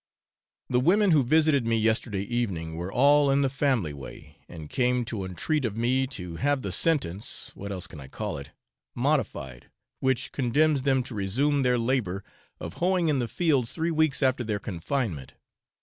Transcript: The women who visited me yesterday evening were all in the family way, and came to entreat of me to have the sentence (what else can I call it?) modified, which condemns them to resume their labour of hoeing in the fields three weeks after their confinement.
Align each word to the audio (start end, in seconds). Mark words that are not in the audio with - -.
The 0.67 0.79
women 0.79 1.11
who 1.11 1.21
visited 1.21 1.67
me 1.67 1.77
yesterday 1.77 2.23
evening 2.23 2.75
were 2.75 2.91
all 2.91 3.29
in 3.29 3.43
the 3.43 3.49
family 3.51 3.93
way, 3.93 4.39
and 4.49 4.67
came 4.67 5.05
to 5.05 5.23
entreat 5.23 5.63
of 5.63 5.77
me 5.77 6.07
to 6.07 6.37
have 6.37 6.63
the 6.63 6.71
sentence 6.71 7.51
(what 7.53 7.71
else 7.71 7.85
can 7.85 7.99
I 7.99 8.07
call 8.07 8.39
it?) 8.39 8.49
modified, 8.95 9.69
which 9.99 10.31
condemns 10.31 10.81
them 10.81 11.03
to 11.03 11.13
resume 11.13 11.61
their 11.61 11.77
labour 11.77 12.23
of 12.59 12.73
hoeing 12.81 13.09
in 13.09 13.19
the 13.19 13.27
fields 13.27 13.73
three 13.73 13.91
weeks 13.91 14.23
after 14.23 14.43
their 14.43 14.57
confinement. 14.57 15.33